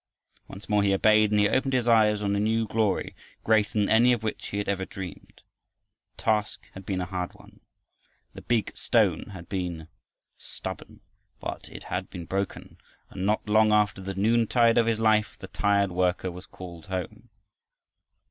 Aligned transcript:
Once 0.47 0.67
more 0.67 0.81
he 0.81 0.95
obeyed, 0.95 1.29
and 1.29 1.39
he 1.39 1.47
opened 1.47 1.73
his 1.73 1.87
eyes 1.87 2.23
on 2.23 2.35
a 2.35 2.39
new 2.39 2.65
glory 2.67 3.15
greater 3.43 3.73
than 3.77 3.87
any 3.87 4.11
of 4.13 4.23
which 4.23 4.47
he 4.47 4.57
had 4.57 4.67
ever 4.67 4.83
dreamed. 4.83 5.43
The 6.17 6.23
task 6.23 6.63
had 6.73 6.87
been 6.87 7.01
a 7.01 7.05
hard 7.05 7.35
one. 7.35 7.59
The 8.33 8.41
"big 8.41 8.75
stone" 8.75 9.25
had 9.29 9.47
been 9.47 9.89
stubborn, 10.39 11.01
but 11.39 11.69
it 11.69 11.83
had 11.83 12.09
been 12.09 12.25
broken, 12.25 12.79
and 13.11 13.27
not 13.27 13.47
long 13.47 13.71
after 13.71 14.01
the 14.01 14.15
noontide 14.15 14.79
of 14.79 14.87
his 14.87 14.99
life 14.99 15.37
the 15.37 15.45
tired 15.47 15.91
worker 15.91 16.31
was 16.31 16.47
called 16.47 16.87
home. 16.87 17.29